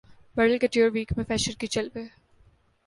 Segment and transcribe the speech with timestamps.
[0.35, 2.03] bridal couture week میں fashion کے جلوے